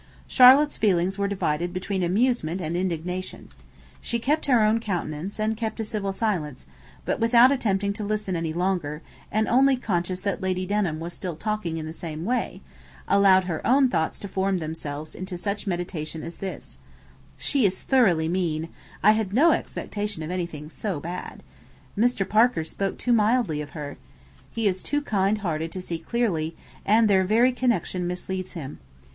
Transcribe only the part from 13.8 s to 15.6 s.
thoughts to form themselves into